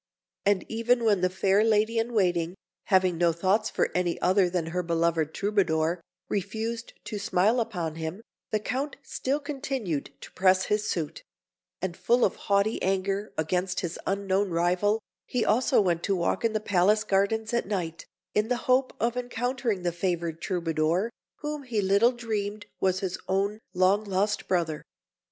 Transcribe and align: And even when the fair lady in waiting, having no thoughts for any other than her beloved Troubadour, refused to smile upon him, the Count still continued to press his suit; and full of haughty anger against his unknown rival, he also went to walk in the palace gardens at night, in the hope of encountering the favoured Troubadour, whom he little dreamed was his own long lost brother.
And 0.47 0.65
even 0.67 1.03
when 1.03 1.21
the 1.21 1.29
fair 1.29 1.63
lady 1.63 1.99
in 1.99 2.11
waiting, 2.13 2.55
having 2.85 3.19
no 3.19 3.31
thoughts 3.31 3.69
for 3.69 3.91
any 3.93 4.19
other 4.19 4.49
than 4.49 4.71
her 4.73 4.81
beloved 4.81 5.31
Troubadour, 5.31 6.01
refused 6.27 6.93
to 7.03 7.19
smile 7.19 7.59
upon 7.59 7.97
him, 7.97 8.23
the 8.49 8.59
Count 8.59 8.95
still 9.03 9.39
continued 9.39 10.09
to 10.21 10.31
press 10.31 10.63
his 10.63 10.89
suit; 10.89 11.21
and 11.83 11.95
full 11.95 12.25
of 12.25 12.35
haughty 12.47 12.81
anger 12.81 13.31
against 13.37 13.81
his 13.81 13.99
unknown 14.07 14.49
rival, 14.49 14.99
he 15.27 15.45
also 15.45 15.79
went 15.79 16.01
to 16.05 16.15
walk 16.15 16.43
in 16.43 16.53
the 16.53 16.59
palace 16.59 17.03
gardens 17.03 17.53
at 17.53 17.67
night, 17.67 18.07
in 18.33 18.47
the 18.47 18.57
hope 18.65 18.93
of 18.99 19.15
encountering 19.15 19.83
the 19.83 19.91
favoured 19.91 20.41
Troubadour, 20.41 21.11
whom 21.41 21.61
he 21.61 21.79
little 21.79 22.11
dreamed 22.11 22.65
was 22.79 23.01
his 23.01 23.19
own 23.29 23.59
long 23.75 24.03
lost 24.03 24.47
brother. 24.47 24.81